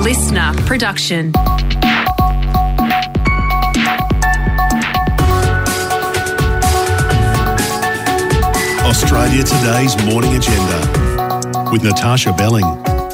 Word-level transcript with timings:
listener 0.00 0.54
production. 0.66 1.30
Australia 8.82 9.44
Today's 9.44 9.96
Morning 10.06 10.34
Agenda 10.34 11.70
with 11.70 11.84
Natasha 11.84 12.32
Belling. 12.32 12.64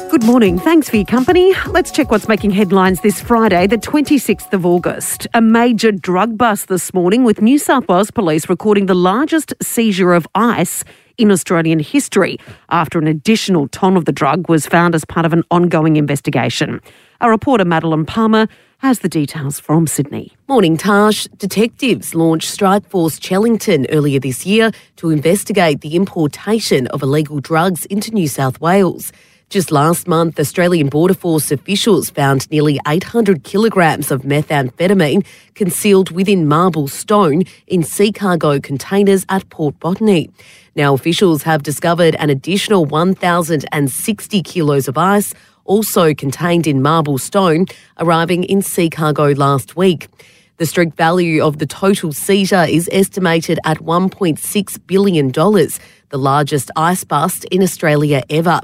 Good 0.09 0.23
morning. 0.23 0.57
Thanks 0.57 0.89
for 0.89 0.95
your 0.95 1.05
company. 1.05 1.53
Let's 1.67 1.91
check 1.91 2.09
what's 2.09 2.27
making 2.27 2.51
headlines 2.51 3.01
this 3.01 3.21
Friday, 3.21 3.67
the 3.67 3.77
26th 3.77 4.51
of 4.53 4.65
August. 4.65 5.27
A 5.33 5.41
major 5.41 5.91
drug 5.91 6.37
bust 6.37 6.69
this 6.69 6.93
morning 6.93 7.23
with 7.23 7.41
New 7.41 7.59
South 7.59 7.87
Wales 7.87 8.09
Police 8.09 8.49
recording 8.49 8.87
the 8.87 8.95
largest 8.95 9.53
seizure 9.61 10.13
of 10.13 10.25
ice 10.33 10.83
in 11.17 11.31
Australian 11.31 11.79
history 11.79 12.37
after 12.69 12.99
an 12.99 13.07
additional 13.07 13.67
tonne 13.69 13.97
of 13.97 14.05
the 14.05 14.11
drug 14.11 14.49
was 14.49 14.67
found 14.67 14.95
as 14.95 15.05
part 15.05 15.25
of 15.25 15.33
an 15.33 15.43
ongoing 15.51 15.97
investigation. 15.97 16.81
Our 17.21 17.31
reporter 17.31 17.65
Madeline 17.65 18.05
Palmer 18.05 18.47
has 18.79 18.99
the 18.99 19.09
details 19.09 19.59
from 19.59 19.87
Sydney. 19.87 20.31
Morning, 20.47 20.77
Tash. 20.77 21.25
Detectives 21.37 22.13
launched 22.13 22.49
Strike 22.49 22.87
Force 22.87 23.19
Chellington 23.19 23.87
earlier 23.89 24.19
this 24.19 24.45
year 24.45 24.71
to 24.97 25.09
investigate 25.09 25.81
the 25.81 25.95
importation 25.95 26.85
of 26.87 27.01
illegal 27.01 27.39
drugs 27.39 27.85
into 27.87 28.11
New 28.11 28.27
South 28.27 28.61
Wales. 28.61 29.11
Just 29.49 29.71
last 29.71 30.09
month, 30.09 30.41
Australian 30.41 30.89
Border 30.89 31.13
Force 31.13 31.53
officials 31.53 32.09
found 32.09 32.51
nearly 32.51 32.81
800 32.85 33.45
kilograms 33.45 34.11
of 34.11 34.23
methamphetamine 34.23 35.25
concealed 35.55 36.11
within 36.11 36.49
marble 36.49 36.89
stone 36.89 37.43
in 37.65 37.81
sea 37.81 38.11
cargo 38.11 38.59
containers 38.59 39.25
at 39.29 39.49
Port 39.49 39.79
Botany. 39.79 40.29
Now, 40.75 40.93
officials 40.93 41.43
have 41.43 41.63
discovered 41.63 42.15
an 42.15 42.29
additional 42.29 42.83
1,060 42.83 44.43
kilos 44.43 44.89
of 44.89 44.97
ice, 44.97 45.33
also 45.63 46.13
contained 46.13 46.67
in 46.67 46.81
marble 46.81 47.17
stone, 47.17 47.67
arriving 47.99 48.43
in 48.43 48.61
sea 48.61 48.89
cargo 48.89 49.33
last 49.33 49.77
week. 49.77 50.09
The 50.57 50.65
strict 50.65 50.97
value 50.97 51.41
of 51.41 51.59
the 51.59 51.67
total 51.67 52.11
seizure 52.11 52.65
is 52.67 52.89
estimated 52.91 53.59
at 53.63 53.77
$1.6 53.77 54.87
billion, 54.87 55.31
the 55.31 56.17
largest 56.17 56.69
ice 56.75 57.05
bust 57.05 57.45
in 57.45 57.63
Australia 57.63 58.23
ever. 58.29 58.59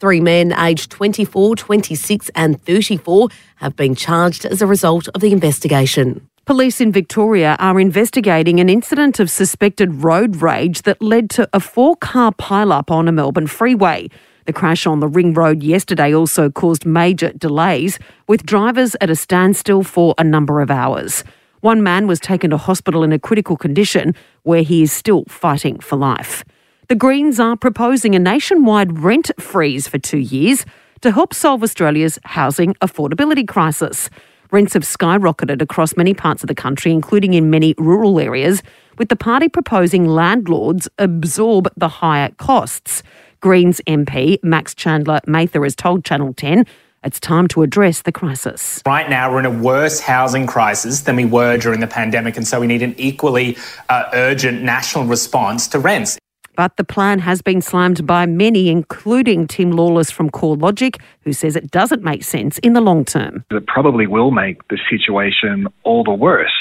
Three 0.00 0.20
men 0.20 0.52
aged 0.52 0.90
24, 0.90 1.56
26, 1.56 2.30
and 2.34 2.60
34 2.62 3.28
have 3.56 3.76
been 3.76 3.94
charged 3.94 4.44
as 4.44 4.60
a 4.60 4.66
result 4.66 5.08
of 5.14 5.20
the 5.20 5.32
investigation. 5.32 6.28
Police 6.46 6.80
in 6.80 6.92
Victoria 6.92 7.56
are 7.58 7.80
investigating 7.80 8.60
an 8.60 8.68
incident 8.68 9.18
of 9.18 9.30
suspected 9.30 10.04
road 10.04 10.42
rage 10.42 10.82
that 10.82 11.00
led 11.00 11.30
to 11.30 11.48
a 11.54 11.60
four 11.60 11.96
car 11.96 12.32
pileup 12.32 12.90
on 12.90 13.08
a 13.08 13.12
Melbourne 13.12 13.46
freeway. 13.46 14.10
The 14.44 14.52
crash 14.52 14.86
on 14.86 15.00
the 15.00 15.08
Ring 15.08 15.32
Road 15.32 15.62
yesterday 15.62 16.14
also 16.14 16.50
caused 16.50 16.84
major 16.84 17.32
delays, 17.32 17.98
with 18.28 18.44
drivers 18.44 18.94
at 19.00 19.08
a 19.08 19.16
standstill 19.16 19.84
for 19.84 20.14
a 20.18 20.24
number 20.24 20.60
of 20.60 20.70
hours. 20.70 21.24
One 21.60 21.82
man 21.82 22.06
was 22.06 22.20
taken 22.20 22.50
to 22.50 22.58
hospital 22.58 23.02
in 23.04 23.12
a 23.12 23.18
critical 23.18 23.56
condition 23.56 24.14
where 24.42 24.62
he 24.62 24.82
is 24.82 24.92
still 24.92 25.24
fighting 25.28 25.80
for 25.80 25.96
life. 25.96 26.44
The 26.88 26.94
Greens 26.94 27.40
are 27.40 27.56
proposing 27.56 28.14
a 28.14 28.18
nationwide 28.18 28.98
rent 28.98 29.30
freeze 29.40 29.88
for 29.88 29.98
two 29.98 30.18
years 30.18 30.66
to 31.00 31.12
help 31.12 31.32
solve 31.32 31.62
Australia's 31.62 32.18
housing 32.24 32.74
affordability 32.74 33.48
crisis. 33.48 34.10
Rents 34.50 34.74
have 34.74 34.82
skyrocketed 34.82 35.62
across 35.62 35.96
many 35.96 36.12
parts 36.12 36.42
of 36.42 36.48
the 36.48 36.54
country, 36.54 36.92
including 36.92 37.32
in 37.32 37.48
many 37.48 37.74
rural 37.78 38.20
areas, 38.20 38.62
with 38.98 39.08
the 39.08 39.16
party 39.16 39.48
proposing 39.48 40.06
landlords 40.06 40.86
absorb 40.98 41.70
the 41.74 41.88
higher 41.88 42.28
costs. 42.36 43.02
Greens 43.40 43.80
MP 43.86 44.38
Max 44.42 44.74
Chandler 44.74 45.20
Mather 45.26 45.64
has 45.64 45.74
told 45.74 46.04
Channel 46.04 46.34
10 46.34 46.66
it's 47.02 47.18
time 47.18 47.48
to 47.48 47.62
address 47.62 48.02
the 48.02 48.12
crisis. 48.12 48.82
Right 48.86 49.08
now, 49.08 49.32
we're 49.32 49.40
in 49.40 49.46
a 49.46 49.50
worse 49.50 50.00
housing 50.00 50.46
crisis 50.46 51.02
than 51.02 51.16
we 51.16 51.24
were 51.24 51.56
during 51.56 51.80
the 51.80 51.86
pandemic, 51.86 52.36
and 52.36 52.46
so 52.46 52.60
we 52.60 52.66
need 52.66 52.82
an 52.82 52.94
equally 52.98 53.56
uh, 53.88 54.10
urgent 54.12 54.62
national 54.62 55.04
response 55.04 55.66
to 55.68 55.78
rents. 55.78 56.18
But 56.56 56.76
the 56.76 56.84
plan 56.84 57.18
has 57.20 57.42
been 57.42 57.60
slammed 57.60 58.06
by 58.06 58.26
many, 58.26 58.68
including 58.68 59.46
Tim 59.46 59.72
Lawless 59.72 60.10
from 60.10 60.30
CoreLogic, 60.30 61.00
who 61.22 61.32
says 61.32 61.56
it 61.56 61.70
doesn't 61.70 62.02
make 62.02 62.22
sense 62.22 62.58
in 62.58 62.74
the 62.74 62.80
long 62.80 63.04
term. 63.04 63.44
It 63.50 63.66
probably 63.66 64.06
will 64.06 64.30
make 64.30 64.66
the 64.68 64.78
situation 64.88 65.66
all 65.82 66.04
the 66.04 66.12
worse. 66.12 66.52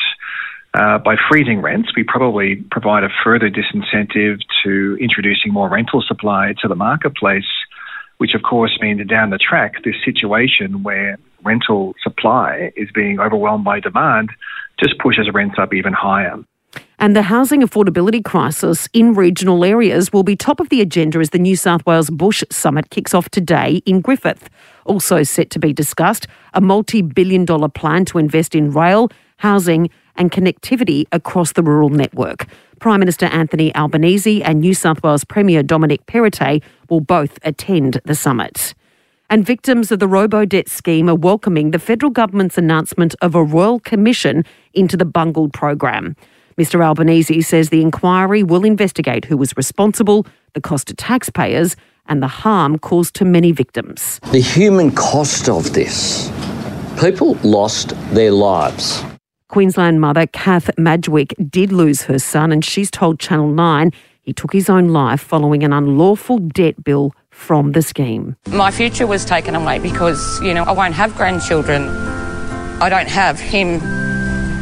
Uh, 0.73 0.97
by 0.97 1.15
freezing 1.29 1.61
rents, 1.61 1.91
we 1.95 2.03
probably 2.03 2.55
provide 2.71 3.03
a 3.03 3.09
further 3.23 3.49
disincentive 3.49 4.39
to 4.63 4.97
introducing 4.99 5.53
more 5.53 5.69
rental 5.69 6.01
supply 6.01 6.53
to 6.61 6.67
the 6.67 6.75
marketplace, 6.75 7.45
which 8.17 8.33
of 8.33 8.41
course 8.41 8.79
means 8.81 9.05
down 9.07 9.29
the 9.29 9.37
track, 9.37 9.83
this 9.83 9.95
situation 10.03 10.81
where 10.81 11.19
rental 11.43 11.93
supply 12.01 12.71
is 12.75 12.89
being 12.91 13.19
overwhelmed 13.19 13.63
by 13.63 13.79
demand 13.79 14.31
just 14.79 14.97
pushes 14.97 15.29
rents 15.31 15.55
up 15.59 15.73
even 15.73 15.93
higher. 15.93 16.43
And 17.03 17.17
the 17.17 17.23
housing 17.23 17.59
affordability 17.59 18.23
crisis 18.23 18.87
in 18.93 19.13
regional 19.13 19.65
areas 19.65 20.13
will 20.13 20.23
be 20.23 20.37
top 20.37 20.61
of 20.61 20.69
the 20.69 20.79
agenda 20.79 21.19
as 21.19 21.31
the 21.31 21.37
New 21.37 21.57
South 21.57 21.85
Wales 21.85 22.09
Bush 22.09 22.45
Summit 22.49 22.91
kicks 22.91 23.13
off 23.13 23.27
today 23.27 23.81
in 23.85 23.99
Griffith. 23.99 24.49
Also 24.85 25.21
set 25.23 25.49
to 25.49 25.59
be 25.59 25.73
discussed, 25.73 26.27
a 26.53 26.61
multi 26.61 27.01
billion 27.01 27.43
dollar 27.43 27.67
plan 27.67 28.05
to 28.05 28.19
invest 28.19 28.55
in 28.55 28.71
rail, 28.71 29.09
housing, 29.35 29.89
and 30.15 30.31
connectivity 30.31 31.03
across 31.11 31.51
the 31.51 31.61
rural 31.61 31.89
network. 31.89 32.47
Prime 32.79 33.01
Minister 33.01 33.25
Anthony 33.25 33.75
Albanese 33.75 34.41
and 34.41 34.61
New 34.61 34.73
South 34.73 35.03
Wales 35.03 35.25
Premier 35.25 35.61
Dominic 35.61 36.05
Perrottet 36.05 36.63
will 36.89 37.01
both 37.01 37.37
attend 37.43 37.99
the 38.05 38.15
summit. 38.15 38.73
And 39.29 39.45
victims 39.45 39.91
of 39.91 39.99
the 39.99 40.07
robo 40.07 40.45
debt 40.45 40.69
scheme 40.69 41.09
are 41.09 41.15
welcoming 41.15 41.71
the 41.71 41.79
federal 41.79 42.11
government's 42.11 42.57
announcement 42.57 43.13
of 43.21 43.35
a 43.35 43.43
royal 43.43 43.81
commission 43.81 44.45
into 44.73 44.95
the 44.95 45.03
bungled 45.03 45.51
program. 45.51 46.15
Mr 46.57 46.83
Albanese 46.83 47.41
says 47.41 47.69
the 47.69 47.81
inquiry 47.81 48.43
will 48.43 48.63
investigate 48.63 49.25
who 49.25 49.37
was 49.37 49.55
responsible, 49.57 50.25
the 50.53 50.61
cost 50.61 50.87
to 50.87 50.93
taxpayers, 50.93 51.75
and 52.07 52.21
the 52.21 52.27
harm 52.27 52.77
caused 52.77 53.15
to 53.15 53.25
many 53.25 53.51
victims. 53.51 54.19
The 54.31 54.41
human 54.41 54.91
cost 54.91 55.49
of 55.49 55.73
this 55.73 56.31
people 56.99 57.35
lost 57.43 57.93
their 58.13 58.31
lives. 58.31 59.03
Queensland 59.47 60.01
mother 60.01 60.25
Kath 60.27 60.69
Madgwick 60.77 61.33
did 61.49 61.71
lose 61.71 62.03
her 62.03 62.19
son, 62.19 62.51
and 62.51 62.63
she's 62.63 62.89
told 62.89 63.19
Channel 63.19 63.49
9 63.49 63.91
he 64.21 64.33
took 64.33 64.53
his 64.53 64.69
own 64.69 64.89
life 64.89 65.21
following 65.21 65.63
an 65.63 65.73
unlawful 65.73 66.39
debt 66.39 66.83
bill 66.83 67.13
from 67.29 67.73
the 67.73 67.81
scheme. 67.81 68.35
My 68.47 68.71
future 68.71 69.05
was 69.05 69.25
taken 69.25 69.53
away 69.53 69.79
because, 69.79 70.41
you 70.41 70.53
know, 70.53 70.63
I 70.63 70.71
won't 70.71 70.93
have 70.93 71.15
grandchildren. 71.15 71.89
I 72.81 72.89
don't 72.89 73.09
have 73.09 73.39
him 73.39 73.79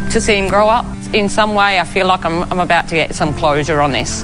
to 0.09 0.19
see 0.19 0.37
him 0.37 0.49
grow 0.49 0.67
up. 0.67 0.85
In 1.13 1.27
some 1.27 1.55
way, 1.55 1.77
I 1.77 1.83
feel 1.83 2.07
like 2.07 2.23
I'm, 2.23 2.43
I'm 2.43 2.61
about 2.61 2.87
to 2.87 2.95
get 2.95 3.13
some 3.13 3.33
closure 3.33 3.81
on 3.81 3.91
this. 3.91 4.23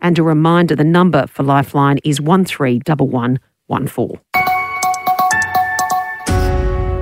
And 0.00 0.16
a 0.16 0.22
reminder 0.22 0.76
the 0.76 0.84
number 0.84 1.26
for 1.26 1.42
Lifeline 1.42 1.98
is 2.04 2.20
131114. 2.20 4.20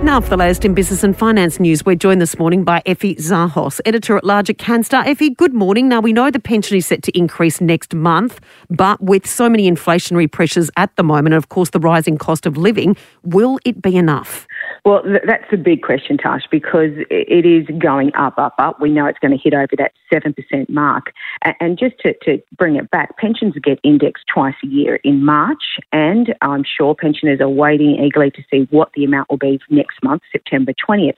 Now 0.02 0.20
for 0.22 0.30
the 0.30 0.36
latest 0.38 0.64
in 0.64 0.72
business 0.72 1.04
and 1.04 1.14
finance 1.14 1.60
news, 1.60 1.84
we're 1.84 1.94
joined 1.94 2.22
this 2.22 2.38
morning 2.38 2.64
by 2.64 2.80
Effie 2.86 3.16
Zahos, 3.16 3.82
editor 3.84 4.16
at 4.16 4.24
large 4.24 4.48
at 4.48 4.56
Canstar. 4.56 5.06
Effie, 5.06 5.28
good 5.28 5.52
morning. 5.52 5.88
Now 5.88 6.00
we 6.00 6.14
know 6.14 6.30
the 6.30 6.40
pension 6.40 6.78
is 6.78 6.86
set 6.86 7.02
to 7.02 7.18
increase 7.18 7.60
next 7.60 7.94
month, 7.94 8.40
but 8.70 8.98
with 9.02 9.26
so 9.26 9.50
many 9.50 9.70
inflationary 9.70 10.32
pressures 10.32 10.70
at 10.78 10.96
the 10.96 11.02
moment, 11.02 11.34
and 11.34 11.44
of 11.44 11.50
course 11.50 11.68
the 11.70 11.80
rising 11.80 12.16
cost 12.16 12.46
of 12.46 12.56
living, 12.56 12.96
will 13.24 13.58
it 13.66 13.82
be 13.82 13.96
enough? 13.96 14.46
Well, 14.84 15.02
th- 15.02 15.22
that's 15.26 15.52
a 15.52 15.56
big 15.56 15.82
question, 15.82 16.18
Tash, 16.18 16.42
because 16.50 16.92
it 17.10 17.44
is 17.44 17.66
going 17.78 18.14
up, 18.14 18.38
up, 18.38 18.54
up. 18.58 18.80
We 18.80 18.90
know 18.90 19.06
it's 19.06 19.18
going 19.18 19.36
to 19.36 19.42
hit 19.42 19.54
over 19.54 19.74
that 19.76 19.92
7% 20.12 20.68
mark. 20.68 21.12
And 21.60 21.78
just 21.78 21.98
to, 22.00 22.14
to 22.22 22.42
bring 22.56 22.76
it 22.76 22.90
back, 22.90 23.16
pensions 23.18 23.54
get 23.62 23.78
indexed 23.82 24.24
twice 24.32 24.54
a 24.64 24.66
year 24.66 24.96
in 24.96 25.24
March, 25.24 25.78
and 25.92 26.34
I'm 26.40 26.64
sure 26.64 26.94
pensioners 26.94 27.40
are 27.40 27.48
waiting 27.48 28.02
eagerly 28.02 28.30
to 28.32 28.42
see 28.50 28.66
what 28.70 28.90
the 28.94 29.04
amount 29.04 29.30
will 29.30 29.36
be 29.36 29.60
next 29.70 30.02
month, 30.02 30.22
September 30.32 30.72
20th. 30.72 31.16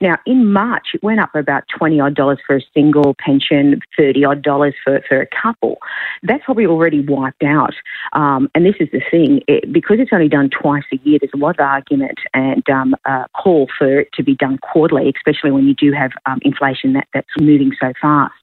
Now, 0.00 0.18
in 0.26 0.52
March, 0.52 0.88
it 0.94 1.02
went 1.02 1.20
up 1.20 1.34
about 1.34 1.64
20 1.76 2.00
odd 2.00 2.14
dollars 2.14 2.38
for 2.46 2.56
a 2.56 2.60
single 2.74 3.14
pension, 3.18 3.80
30 3.96 4.24
odd 4.24 4.42
dollars 4.42 4.74
for, 4.84 5.02
for 5.08 5.20
a 5.20 5.26
couple. 5.26 5.78
That's 6.22 6.44
probably 6.44 6.66
already 6.66 7.00
wiped 7.00 7.42
out. 7.42 7.74
Um, 8.12 8.50
and 8.54 8.64
this 8.64 8.76
is 8.80 8.88
the 8.92 9.02
thing, 9.10 9.42
it, 9.48 9.72
because 9.72 9.98
it's 10.00 10.12
only 10.12 10.28
done 10.28 10.50
twice 10.50 10.84
a 10.92 10.96
year, 11.04 11.18
there's 11.20 11.32
a 11.34 11.38
lot 11.38 11.58
of 11.58 11.60
argument 11.60 12.18
and 12.34 12.68
um, 12.70 12.94
uh, 13.04 13.24
call 13.34 13.68
for 13.78 14.00
it 14.00 14.08
to 14.14 14.22
be 14.22 14.34
done 14.34 14.58
quarterly, 14.58 15.12
especially 15.16 15.50
when 15.50 15.66
you 15.66 15.74
do 15.74 15.92
have 15.92 16.12
um, 16.26 16.38
inflation 16.42 16.92
that, 16.94 17.08
that's 17.12 17.28
moving 17.40 17.72
so 17.80 17.92
fast. 18.00 18.34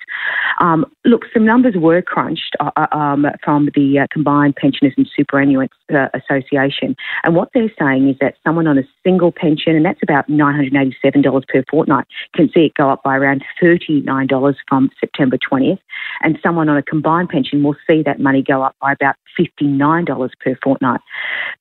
Um, 0.60 0.86
look, 1.04 1.24
some 1.34 1.46
numbers 1.46 1.76
were 1.76 2.02
crunched 2.02 2.56
uh, 2.60 2.72
uh 2.76 2.88
um, 2.92 3.26
from 3.44 3.70
the 3.76 4.00
uh, 4.00 4.08
Combined 4.12 4.56
Pensioners 4.56 4.94
and 4.98 5.08
Superannuants 5.18 5.70
uh, 5.94 6.08
Association, 6.14 6.96
and 7.24 7.36
what 7.36 7.50
they're 7.54 7.72
saying 7.80 8.10
is 8.10 8.16
that 8.22 8.36
someone 8.44 8.68
on 8.68 8.78
a 8.78 8.84
single 9.04 9.32
pension, 9.32 9.76
and 9.76 9.86
that's 9.86 10.02
about 10.02 10.28
$987 10.28 11.48
per 11.48 11.64
fortnight, 11.70 12.06
can 12.34 12.50
see 12.54 12.62
it 12.62 12.74
go 12.76 12.90
up 12.90 13.04
by 13.04 13.16
around 13.16 13.44
$39 13.62 14.56
from 14.68 14.90
September 15.00 15.38
20th, 15.38 15.80
and 16.22 16.40
someone 16.42 16.70
on 16.70 16.78
a 16.78 16.84
combined 16.84 17.30
pension 17.30 17.64
will 17.64 17.76
see 17.88 18.04
that 18.04 18.20
money 18.20 18.42
go 18.42 18.64
up 18.64 18.76
by 18.82 18.92
about 18.92 19.16
$59 19.38 20.30
per 20.40 20.58
fortnight. 20.64 21.02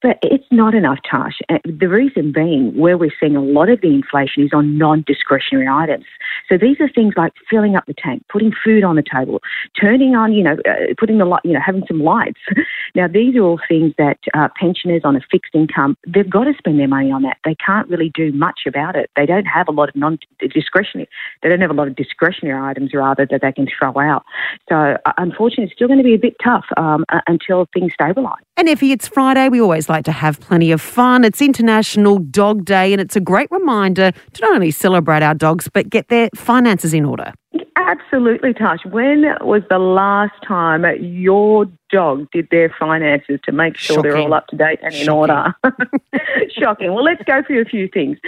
But 0.02 0.18
it's 0.22 0.46
not 0.50 0.74
enough, 0.74 0.98
Tash. 1.08 1.38
The 1.64 1.88
reason 1.88 2.32
being, 2.32 2.76
where 2.76 2.96
we're 2.96 3.12
seeing 3.18 3.36
a 3.36 3.42
lot 3.42 3.68
of 3.68 3.80
the 3.80 3.88
inflation 3.88 4.44
is 4.44 4.50
on 4.52 4.78
non 4.78 5.04
discretionary 5.06 5.68
items. 5.68 6.04
So 6.48 6.58
these 6.58 6.80
are 6.80 6.88
things 6.88 7.14
like 7.16 7.32
filling 7.50 7.76
up 7.76 7.86
the 7.86 7.94
tank, 7.94 8.22
putting 8.30 8.52
food 8.64 8.83
on 8.84 8.96
the 8.96 9.02
table, 9.02 9.40
turning 9.80 10.14
on, 10.14 10.32
you 10.32 10.42
know, 10.42 10.56
uh, 10.68 10.94
putting 10.98 11.18
the 11.18 11.24
light, 11.24 11.40
you 11.44 11.52
know, 11.52 11.60
having 11.64 11.84
some 11.88 12.00
lights. 12.00 12.40
now, 12.94 13.08
these 13.08 13.36
are 13.36 13.42
all 13.42 13.60
things 13.68 13.92
that 13.98 14.18
uh, 14.34 14.48
pensioners 14.58 15.02
on 15.04 15.16
a 15.16 15.20
fixed 15.30 15.54
income, 15.54 15.96
they've 16.06 16.28
got 16.28 16.44
to 16.44 16.54
spend 16.58 16.78
their 16.78 16.88
money 16.88 17.10
on 17.10 17.22
that. 17.22 17.38
They 17.44 17.54
can't 17.54 17.88
really 17.88 18.10
do 18.14 18.32
much 18.32 18.60
about 18.66 18.96
it. 18.96 19.10
They 19.16 19.26
don't 19.26 19.46
have 19.46 19.68
a 19.68 19.72
lot 19.72 19.88
of 19.88 19.96
non 19.96 20.18
discretionary, 20.38 21.08
they 21.42 21.48
don't 21.48 21.60
have 21.60 21.70
a 21.70 21.74
lot 21.74 21.88
of 21.88 21.96
discretionary 21.96 22.60
items 22.60 22.92
rather 22.94 23.26
that 23.30 23.40
they 23.42 23.52
can 23.52 23.66
throw 23.66 23.98
out. 23.98 24.24
So, 24.68 24.96
uh, 25.04 25.12
unfortunately, 25.18 25.64
it's 25.64 25.74
still 25.74 25.88
going 25.88 25.98
to 25.98 26.04
be 26.04 26.14
a 26.14 26.18
bit 26.18 26.34
tough 26.42 26.64
um, 26.76 27.04
until 27.26 27.66
things 27.72 27.92
stabilise. 28.00 28.38
And 28.56 28.68
Effie, 28.68 28.92
it's 28.92 29.08
Friday. 29.08 29.48
We 29.48 29.60
always 29.60 29.88
like 29.88 30.04
to 30.04 30.12
have 30.12 30.40
plenty 30.40 30.70
of 30.70 30.80
fun. 30.80 31.24
It's 31.24 31.42
International 31.42 32.18
Dog 32.18 32.64
Day, 32.64 32.92
and 32.92 33.00
it's 33.00 33.16
a 33.16 33.20
great 33.20 33.50
reminder 33.50 34.12
to 34.12 34.40
not 34.40 34.54
only 34.54 34.70
celebrate 34.70 35.22
our 35.22 35.34
dogs, 35.34 35.68
but 35.68 35.90
get 35.90 36.08
their 36.08 36.28
finances 36.34 36.94
in 36.94 37.04
order. 37.04 37.32
Absolutely, 37.76 38.54
Tash. 38.54 38.84
When 38.84 39.24
was 39.40 39.62
the 39.68 39.78
last 39.78 40.34
time 40.46 40.84
your 41.00 41.66
dog 41.94 42.28
did 42.32 42.48
their 42.50 42.74
finances 42.76 43.38
to 43.44 43.52
make 43.52 43.76
sure 43.76 43.96
Shocking. 43.96 44.10
they're 44.10 44.20
all 44.20 44.34
up 44.34 44.48
to 44.48 44.56
date 44.56 44.80
and 44.82 44.92
in 44.94 45.08
order. 45.08 45.54
Shocking. 46.58 46.92
Well, 46.92 47.04
let's 47.04 47.22
go 47.22 47.40
through 47.46 47.62
a 47.62 47.64
few 47.64 47.88
things. 47.88 48.18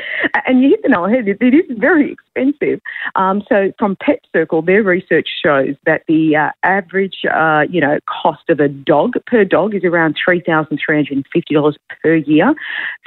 And 0.46 0.62
you 0.62 0.70
hit 0.70 0.82
the 0.84 0.88
nail 0.88 1.02
on 1.02 1.10
the 1.10 1.16
head. 1.16 1.28
It 1.28 1.54
is 1.54 1.78
very 1.78 2.12
expensive. 2.12 2.80
Um, 3.16 3.42
so, 3.48 3.72
from 3.76 3.96
Pet 3.96 4.20
Circle, 4.32 4.62
their 4.62 4.84
research 4.84 5.28
shows 5.42 5.74
that 5.84 6.02
the 6.06 6.36
uh, 6.36 6.50
average, 6.62 7.24
uh, 7.32 7.64
you 7.68 7.80
know, 7.80 7.98
cost 8.22 8.48
of 8.48 8.60
a 8.60 8.68
dog 8.68 9.14
per 9.26 9.44
dog 9.44 9.74
is 9.74 9.82
around 9.82 10.16
three 10.22 10.40
thousand 10.40 10.78
three 10.84 10.96
hundred 10.96 11.16
and 11.16 11.26
fifty 11.32 11.54
dollars 11.54 11.76
per 12.02 12.14
year. 12.14 12.54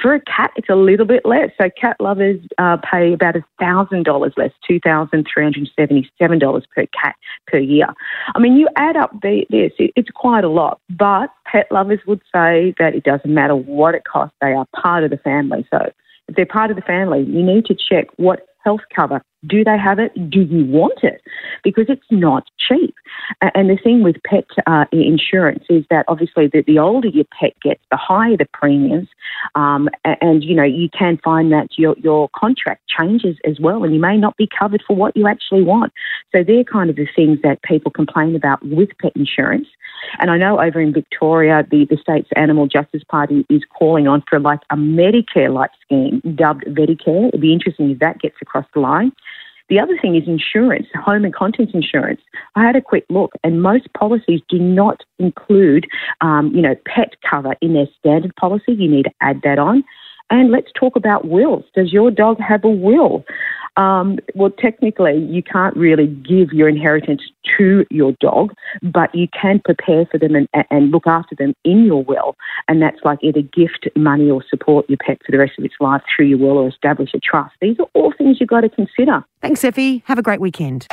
For 0.00 0.14
a 0.14 0.20
cat, 0.20 0.50
it's 0.56 0.68
a 0.68 0.74
little 0.74 1.06
bit 1.06 1.24
less. 1.24 1.50
So, 1.60 1.70
cat 1.80 1.96
lovers 2.00 2.40
uh, 2.58 2.76
pay 2.78 3.14
about 3.14 3.36
thousand 3.58 4.04
dollars 4.04 4.34
less, 4.36 4.52
two 4.66 4.80
thousand 4.80 5.26
three 5.32 5.44
hundred 5.44 5.70
seventy-seven 5.78 6.38
dollars 6.38 6.64
per 6.74 6.84
cat 6.86 7.16
per 7.46 7.58
year. 7.58 7.86
I 8.34 8.38
mean, 8.38 8.56
you 8.56 8.68
add 8.76 8.96
up 8.96 9.12
the, 9.22 9.46
this, 9.48 9.72
it's 9.78 10.10
quite 10.10 10.44
a 10.44 10.49
lot. 10.50 10.80
But 10.90 11.30
pet 11.46 11.66
lovers 11.70 12.00
would 12.06 12.20
say 12.32 12.74
that 12.78 12.94
it 12.94 13.04
doesn't 13.04 13.32
matter 13.32 13.56
what 13.56 13.94
it 13.94 14.02
costs, 14.04 14.36
they 14.40 14.52
are 14.52 14.66
part 14.74 15.04
of 15.04 15.10
the 15.10 15.18
family. 15.18 15.66
So 15.70 15.90
if 16.28 16.36
they're 16.36 16.46
part 16.46 16.70
of 16.70 16.76
the 16.76 16.82
family, 16.82 17.20
you 17.20 17.42
need 17.42 17.66
to 17.66 17.74
check 17.74 18.06
what 18.16 18.46
health 18.64 18.82
cover. 18.94 19.22
Do 19.46 19.64
they 19.64 19.78
have 19.78 19.98
it? 19.98 20.12
Do 20.30 20.42
you 20.42 20.66
want 20.66 21.02
it? 21.02 21.22
Because 21.64 21.86
it's 21.88 22.02
not 22.10 22.46
cheap. 22.58 22.94
And 23.40 23.70
the 23.70 23.76
thing 23.76 24.02
with 24.02 24.16
pet 24.24 24.44
uh, 24.66 24.84
insurance 24.92 25.64
is 25.70 25.84
that 25.90 26.04
obviously 26.08 26.48
the, 26.48 26.62
the 26.66 26.78
older 26.78 27.08
your 27.08 27.24
pet 27.38 27.54
gets, 27.62 27.80
the 27.90 27.96
higher 27.96 28.36
the 28.36 28.46
premiums. 28.52 29.08
Um, 29.54 29.88
and, 30.04 30.44
you 30.44 30.54
know, 30.54 30.64
you 30.64 30.88
can 30.90 31.18
find 31.24 31.50
that 31.52 31.78
your, 31.78 31.96
your 31.98 32.28
contract 32.36 32.82
changes 32.88 33.36
as 33.46 33.58
well 33.58 33.82
and 33.84 33.94
you 33.94 34.00
may 34.00 34.16
not 34.16 34.36
be 34.36 34.48
covered 34.58 34.82
for 34.86 34.94
what 34.94 35.16
you 35.16 35.26
actually 35.26 35.62
want. 35.62 35.92
So 36.34 36.44
they're 36.44 36.64
kind 36.64 36.90
of 36.90 36.96
the 36.96 37.08
things 37.16 37.38
that 37.42 37.62
people 37.62 37.90
complain 37.90 38.36
about 38.36 38.64
with 38.66 38.90
pet 39.00 39.12
insurance. 39.16 39.68
And 40.18 40.30
I 40.30 40.36
know 40.38 40.60
over 40.60 40.80
in 40.80 40.92
Victoria, 40.92 41.66
the, 41.70 41.84
the 41.84 41.96
state's 41.96 42.28
Animal 42.36 42.66
Justice 42.66 43.02
Party 43.08 43.44
is 43.48 43.62
calling 43.78 44.08
on 44.08 44.22
for 44.28 44.40
like 44.40 44.60
a 44.70 44.76
Medicare-like 44.76 45.70
scheme 45.82 46.20
dubbed 46.34 46.64
Medicare. 46.64 47.28
It'd 47.28 47.40
be 47.40 47.52
interesting 47.52 47.90
if 47.90 47.98
that 47.98 48.20
gets 48.20 48.36
across 48.40 48.66
the 48.74 48.80
line. 48.80 49.12
The 49.70 49.78
other 49.78 49.96
thing 50.02 50.16
is 50.16 50.26
insurance, 50.26 50.88
home 50.94 51.24
and 51.24 51.32
contents 51.32 51.72
insurance. 51.72 52.20
I 52.56 52.64
had 52.64 52.74
a 52.74 52.82
quick 52.82 53.06
look, 53.08 53.32
and 53.44 53.62
most 53.62 53.90
policies 53.94 54.40
do 54.48 54.58
not 54.58 55.04
include, 55.20 55.86
um, 56.20 56.52
you 56.52 56.60
know, 56.60 56.74
pet 56.86 57.14
cover 57.28 57.54
in 57.62 57.74
their 57.74 57.86
standard 57.98 58.34
policy. 58.34 58.72
You 58.72 58.90
need 58.90 59.04
to 59.04 59.12
add 59.20 59.40
that 59.44 59.60
on. 59.60 59.84
And 60.28 60.50
let's 60.50 60.70
talk 60.78 60.96
about 60.96 61.28
wills. 61.28 61.64
Does 61.74 61.92
your 61.92 62.10
dog 62.10 62.38
have 62.40 62.64
a 62.64 62.68
will? 62.68 63.24
Um, 63.76 64.18
well, 64.34 64.50
technically, 64.50 65.18
you 65.30 65.42
can't 65.42 65.76
really 65.76 66.06
give 66.06 66.52
your 66.52 66.68
inheritance 66.68 67.22
to 67.58 67.84
your 67.90 68.12
dog, 68.20 68.52
but 68.82 69.14
you 69.14 69.28
can 69.28 69.60
prepare 69.64 70.06
for 70.06 70.18
them 70.18 70.34
and, 70.34 70.48
and 70.70 70.90
look 70.90 71.06
after 71.06 71.34
them 71.34 71.54
in 71.64 71.84
your 71.84 72.04
will. 72.04 72.36
And 72.68 72.82
that's 72.82 72.98
like 73.04 73.18
either 73.22 73.42
gift 73.42 73.88
money 73.96 74.30
or 74.30 74.42
support 74.48 74.88
your 74.88 74.98
pet 74.98 75.18
for 75.24 75.32
the 75.32 75.38
rest 75.38 75.52
of 75.58 75.64
its 75.64 75.74
life 75.80 76.02
through 76.14 76.26
your 76.26 76.38
will 76.38 76.58
or 76.58 76.68
establish 76.68 77.10
a 77.14 77.20
trust. 77.20 77.54
These 77.60 77.78
are 77.78 77.86
all 77.94 78.12
things 78.16 78.38
you've 78.40 78.48
got 78.48 78.62
to 78.62 78.68
consider. 78.68 79.24
Thanks, 79.40 79.64
Effie. 79.64 80.02
Have 80.06 80.18
a 80.18 80.22
great 80.22 80.40
weekend. 80.40 80.86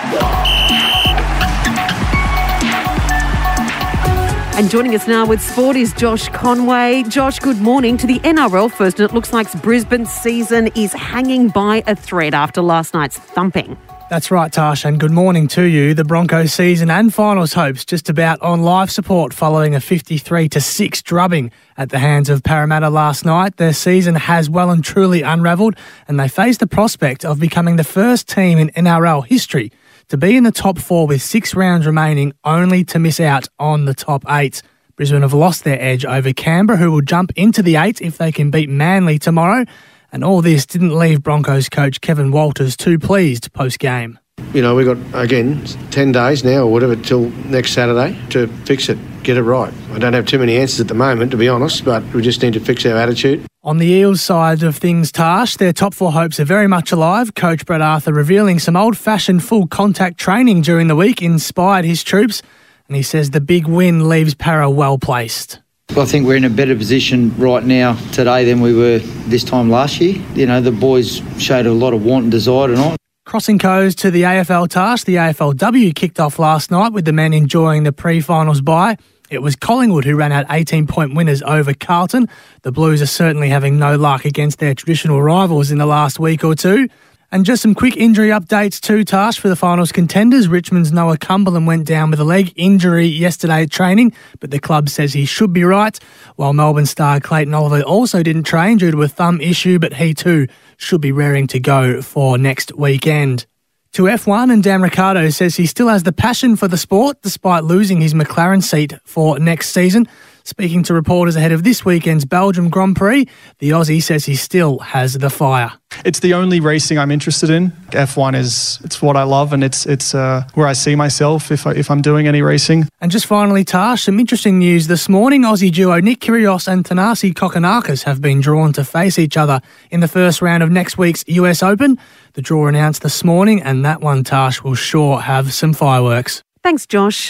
And 4.58 4.72
joining 4.72 4.96
us 4.96 5.08
now 5.08 5.24
with 5.24 5.40
sport 5.40 5.78
is 5.78 5.94
Josh 5.94 6.30
Conway. 6.30 7.04
Josh, 7.04 7.38
good 7.38 7.62
morning 7.62 7.96
to 7.98 8.08
the 8.08 8.18
NRL 8.22 8.72
first. 8.72 9.00
And 9.00 9.08
it 9.08 9.14
looks 9.14 9.32
like 9.32 9.52
Brisbane's 9.62 10.10
season 10.10 10.72
is 10.74 10.92
hanging 10.94 11.50
by 11.50 11.84
a 11.86 11.96
thread 11.96 12.34
after 12.34 12.64
last 12.64 12.96
night's 12.96 13.20
thumping. 13.20 13.78
That's 14.10 14.32
right, 14.32 14.52
Tash, 14.52 14.84
and 14.84 15.00
good 15.00 15.12
morning 15.12 15.48
to 15.50 15.62
you. 15.62 15.94
The 15.94 16.04
Broncos 16.04 16.54
season 16.54 16.90
and 16.90 17.14
finals 17.14 17.54
hopes 17.54 17.86
just 17.86 18.10
about 18.10 18.42
on 18.42 18.64
life 18.64 18.90
support 18.90 19.32
following 19.32 19.76
a 19.76 19.80
53 19.80 20.50
to 20.50 20.60
6 20.60 21.02
drubbing 21.04 21.52
at 21.78 21.90
the 21.90 22.00
hands 22.00 22.28
of 22.28 22.42
Parramatta 22.42 22.90
last 22.90 23.26
night. 23.26 23.58
Their 23.58 23.74
season 23.74 24.16
has 24.16 24.50
well 24.50 24.72
and 24.72 24.84
truly 24.84 25.22
unravelled, 25.22 25.76
and 26.08 26.20
they 26.20 26.30
face 26.30 26.58
the 26.58 26.66
prospect 26.66 27.24
of 27.24 27.40
becoming 27.40 27.76
the 27.76 27.84
first 27.84 28.28
team 28.28 28.58
in 28.58 28.70
NRL 28.70 29.24
history 29.24 29.72
to 30.10 30.18
be 30.18 30.38
in 30.38 30.44
the 30.44 30.52
top 30.52 30.78
four 30.78 31.08
with 31.08 31.22
six 31.22 31.56
rounds 31.56 31.86
remaining, 31.86 32.34
only 32.44 32.84
to 32.86 33.00
miss 33.00 33.20
out 33.20 33.48
on 33.60 33.86
the 33.86 33.94
top 33.94 34.24
eight. 34.30 34.62
Brisbane 34.96 35.22
have 35.22 35.34
lost 35.34 35.64
their 35.64 35.82
edge 35.82 36.06
over 36.06 36.34
Canberra, 36.34 36.78
who 36.78 36.92
will 36.92 37.02
jump 37.02 37.32
into 37.36 37.62
the 37.62 37.76
eight 37.76 38.02
if 38.02 38.18
they 38.18 38.32
can 38.32 38.50
beat 38.50 38.70
Manly 38.70 39.20
tomorrow. 39.20 39.66
And 40.12 40.24
all 40.24 40.42
this 40.42 40.66
didn't 40.66 40.98
leave 40.98 41.22
Broncos 41.22 41.70
coach 41.70 42.02
Kevin 42.02 42.32
Walters 42.32 42.78
too 42.78 42.98
pleased 42.98 43.52
post 43.54 43.80
game. 43.80 44.18
You 44.58 44.64
know, 44.64 44.74
we've 44.74 44.88
got, 44.88 44.98
again, 45.24 45.64
10 45.92 46.14
days 46.14 46.44
now 46.44 46.62
or 46.62 46.72
whatever 46.72 46.96
till 46.96 47.30
next 47.46 47.74
Saturday 47.74 48.18
to 48.30 48.48
fix 48.66 48.90
it, 48.90 48.98
get 49.22 49.38
it 49.38 49.44
right. 49.44 49.72
I 49.92 50.00
don't 50.00 50.14
have 50.14 50.26
too 50.26 50.40
many 50.40 50.58
answers 50.58 50.80
at 50.80 50.88
the 50.88 50.96
moment, 50.96 51.30
to 51.30 51.38
be 51.38 51.48
honest, 51.48 51.86
but 51.86 52.02
we 52.12 52.24
just 52.24 52.42
need 52.42 52.54
to 52.54 52.60
fix 52.60 52.84
our 52.84 52.98
attitude. 52.98 53.46
On 53.62 53.78
the 53.78 53.86
Eels 53.86 54.20
side 54.20 54.64
of 54.64 54.76
things, 54.76 55.12
Tash, 55.12 55.58
their 55.58 55.74
top 55.74 55.94
four 55.94 56.12
hopes 56.12 56.40
are 56.40 56.44
very 56.44 56.66
much 56.66 56.92
alive. 56.92 57.36
Coach 57.36 57.68
Brad 57.68 57.84
Arthur 57.84 58.12
revealing 58.12 58.58
some 58.58 58.76
old 58.76 58.98
fashioned 58.98 59.44
full 59.44 59.68
contact 59.68 60.18
training 60.18 60.64
during 60.64 60.88
the 60.88 60.96
week 60.96 61.22
inspired 61.22 61.86
his 61.86 62.02
troops, 62.02 62.42
and 62.88 62.96
he 62.96 63.04
says 63.04 63.30
the 63.30 63.42
big 63.42 63.68
win 63.68 64.10
leaves 64.10 64.34
Para 64.34 64.72
well 64.72 64.98
placed. 64.98 65.60
I 65.92 66.06
think 66.06 66.26
we're 66.26 66.36
in 66.36 66.46
a 66.46 66.50
better 66.50 66.76
position 66.76 67.38
right 67.38 67.64
now 67.64 67.94
today 68.12 68.44
than 68.44 68.62
we 68.62 68.74
were 68.74 68.98
this 69.28 69.44
time 69.44 69.70
last 69.70 70.02
year. 70.02 70.20
You 70.34 70.48
know, 70.48 70.62
the 70.62 70.72
boys 70.72 71.22
showed 71.38 71.68
a 71.68 71.74
lot 71.74 71.94
of 71.94 72.04
want 72.04 72.24
and 72.24 72.32
desire 72.32 72.70
tonight. 72.70 72.97
Crossing 73.38 73.60
codes 73.60 73.94
to 73.94 74.10
the 74.10 74.24
AFL 74.24 74.68
Tash, 74.68 75.04
the 75.04 75.18
AFLW 75.18 75.94
kicked 75.94 76.20
off 76.20 76.40
last 76.40 76.72
night 76.72 76.92
with 76.92 77.06
the 77.06 77.14
men 77.14 77.34
enjoying 77.34 77.84
the 77.84 77.92
pre 77.92 78.20
finals 78.20 78.62
bye. 78.62 78.98
It 79.30 79.44
was 79.44 79.56
Collingwood 79.56 80.06
who 80.06 80.16
ran 80.16 80.32
out 80.32 80.48
18 80.50 80.88
point 80.88 81.14
winners 81.14 81.44
over 81.44 81.76
Carlton. 81.76 82.30
The 82.64 82.72
Blues 82.72 83.00
are 83.00 83.06
certainly 83.06 83.50
having 83.50 83.78
no 83.78 83.96
luck 83.96 84.26
against 84.26 84.58
their 84.58 84.74
traditional 84.74 85.22
rivals 85.22 85.70
in 85.70 85.78
the 85.78 85.86
last 85.86 86.20
week 86.20 86.44
or 86.44 86.56
two. 86.56 86.88
And 87.32 87.46
just 87.46 87.62
some 87.62 87.76
quick 87.76 87.96
injury 87.96 88.30
updates 88.30 88.82
too, 88.82 89.04
Tash, 89.04 89.38
for 89.38 89.50
the 89.50 89.56
finals 89.56 89.92
contenders. 89.92 90.48
Richmond's 90.48 90.92
Noah 90.92 91.20
Cumberland 91.20 91.68
went 91.68 91.86
down 91.86 92.10
with 92.10 92.20
a 92.20 92.24
leg 92.24 92.54
injury 92.56 93.06
yesterday 93.06 93.64
at 93.64 93.70
training, 93.70 94.14
but 94.40 94.50
the 94.50 94.60
club 94.60 94.90
says 94.90 95.14
he 95.14 95.26
should 95.26 95.54
be 95.54 95.64
right. 95.64 96.00
While 96.38 96.54
Melbourne 96.54 96.88
star 96.88 97.20
Clayton 97.20 97.54
Oliver 97.54 97.84
also 97.84 98.24
didn't 98.24 98.46
train 98.46 98.78
due 98.78 98.90
to 98.90 99.04
a 99.04 99.08
thumb 99.08 99.42
issue, 99.42 99.78
but 99.78 99.94
he 99.94 100.16
too 100.16 100.48
should 100.78 101.02
be 101.02 101.12
raring 101.12 101.48
to 101.48 101.60
go 101.60 102.02
for 102.02 102.38
next 102.38 102.76
weekend 102.76 103.46
to 103.94 104.04
F1, 104.04 104.54
and 104.54 104.64
Dan 104.64 104.82
Ricciardo 104.82 105.30
says 105.30 105.56
he 105.56 105.66
still 105.66 105.88
has 105.88 106.04
the 106.04 106.12
passion 106.12 106.56
for 106.56 106.68
the 106.68 106.78
sport 106.78 107.22
despite 107.22 107.64
losing 107.64 108.00
his 108.00 108.14
McLaren 108.14 108.64
seat 108.64 108.94
for 109.04 109.40
next 109.40 109.70
season. 109.70 110.08
Speaking 110.48 110.82
to 110.84 110.94
reporters 110.94 111.36
ahead 111.36 111.52
of 111.52 111.66
this 111.66 111.84
weekend's 111.84 112.24
Belgium 112.24 112.70
Grand 112.70 112.96
Prix, 112.96 113.28
the 113.60 113.72
Aussie 113.72 114.02
says 114.02 114.24
he 114.24 114.38
still 114.38 114.80
has 114.80 115.16
the 115.16 115.30
fire. 115.30 115.74
It's 116.06 116.22
the 116.22 116.34
only 116.36 116.62
racing 116.62 116.98
I'm 116.98 117.12
interested 117.12 117.50
in. 117.50 117.72
F1 117.90 118.34
is 118.34 118.80
it's 118.82 119.02
what 119.02 119.18
I 119.18 119.24
love, 119.24 119.52
and 119.52 119.62
it's 119.62 119.86
it's 119.86 120.16
uh, 120.16 120.48
where 120.54 120.66
I 120.66 120.72
see 120.72 120.96
myself 120.96 121.52
if 121.52 121.68
I, 121.68 121.74
if 121.74 121.92
I'm 121.92 122.02
doing 122.02 122.30
any 122.30 122.42
racing. 122.42 122.88
And 123.02 123.12
just 123.12 123.26
finally, 123.26 123.66
Tash, 123.66 124.04
some 124.04 124.22
interesting 124.22 124.58
news 124.60 124.88
this 124.88 125.10
morning. 125.10 125.42
Aussie 125.42 125.70
duo 125.70 126.00
Nick 126.00 126.22
Kyrgios 126.22 126.70
and 126.70 126.86
Thanasi 126.86 127.34
Kokkinakis 127.34 128.04
have 128.04 128.22
been 128.22 128.40
drawn 128.40 128.72
to 128.72 128.86
face 128.86 129.20
each 129.20 129.36
other 129.36 129.60
in 129.92 130.00
the 130.00 130.08
first 130.08 130.42
round 130.42 130.64
of 130.64 130.72
next 130.72 130.98
week's 130.98 131.26
US 131.28 131.62
Open. 131.62 132.00
The 132.34 132.42
draw 132.42 132.68
announced 132.68 133.02
this 133.02 133.22
morning, 133.22 133.62
and 133.62 133.84
that 133.84 134.00
one, 134.00 134.24
Tash, 134.24 134.64
will 134.64 134.76
sure 134.76 135.20
have 135.20 135.54
some 135.54 135.74
fireworks. 135.74 136.42
Thanks, 136.64 136.86
Josh. 136.86 137.30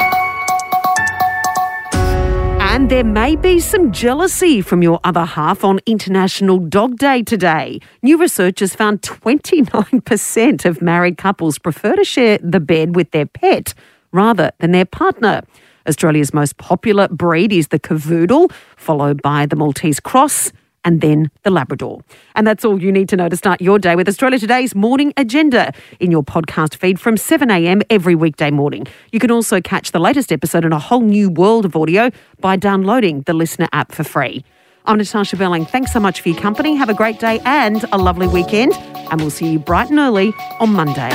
And 2.77 2.91
there 2.91 3.03
may 3.03 3.35
be 3.35 3.59
some 3.59 3.91
jealousy 3.91 4.61
from 4.61 4.83
your 4.83 4.99
other 5.03 5.25
half 5.25 5.63
on 5.63 5.79
International 5.87 6.59
Dog 6.59 6.97
Day 6.99 7.23
today. 7.23 7.79
New 8.03 8.19
research 8.19 8.59
has 8.59 8.75
found 8.75 9.01
29% 9.01 10.63
of 10.63 10.79
married 10.79 11.17
couples 11.17 11.57
prefer 11.57 11.95
to 11.95 12.03
share 12.03 12.37
the 12.37 12.59
bed 12.59 12.95
with 12.95 13.09
their 13.09 13.25
pet 13.25 13.73
rather 14.11 14.51
than 14.59 14.73
their 14.73 14.85
partner. 14.85 15.41
Australia's 15.87 16.35
most 16.35 16.57
popular 16.57 17.07
breed 17.07 17.51
is 17.51 17.69
the 17.69 17.79
Cavoodle, 17.79 18.51
followed 18.75 19.23
by 19.23 19.47
the 19.47 19.55
Maltese 19.55 19.99
Cross 19.99 20.51
and 20.87 21.01
then 21.01 21.29
the 21.43 21.51
Labrador. 21.51 21.99
And 22.33 22.47
that's 22.47 22.63
all 22.63 22.81
you 22.81 22.93
need 22.93 23.09
to 23.09 23.17
know 23.17 23.27
to 23.27 23.35
start 23.35 23.59
your 23.59 23.77
day 23.77 23.97
with 23.97 24.07
Australia 24.07 24.39
Today's 24.39 24.73
morning 24.73 25.11
agenda 25.17 25.73
in 25.99 26.11
your 26.11 26.23
podcast 26.23 26.75
feed 26.75 26.97
from 26.97 27.17
7am 27.17 27.83
every 27.89 28.15
weekday 28.15 28.51
morning. 28.51 28.87
You 29.11 29.19
can 29.19 29.29
also 29.29 29.59
catch 29.59 29.91
the 29.91 29.99
latest 29.99 30.31
episode 30.31 30.63
in 30.63 30.71
a 30.71 30.79
whole 30.79 31.01
new 31.01 31.29
world 31.29 31.65
of 31.65 31.75
audio 31.75 32.09
by 32.39 32.55
downloading 32.55 33.23
the 33.23 33.33
Listener 33.33 33.67
app 33.73 33.91
for 33.91 34.05
free. 34.05 34.45
I'm 34.85 34.97
Natasha 34.97 35.35
Belling. 35.35 35.65
Thanks 35.65 35.91
so 35.91 35.99
much 35.99 36.21
for 36.21 36.29
your 36.29 36.39
company. 36.39 36.75
Have 36.75 36.87
a 36.87 36.93
great 36.93 37.19
day 37.19 37.41
and 37.43 37.83
a 37.91 37.97
lovely 37.97 38.29
weekend. 38.29 38.71
And 39.11 39.19
we'll 39.19 39.29
see 39.29 39.51
you 39.51 39.59
bright 39.59 39.89
and 39.89 39.99
early 39.99 40.33
on 40.61 40.71
Monday. 40.71 41.11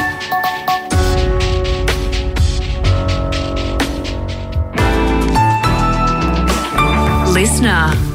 Listener. 7.33 8.12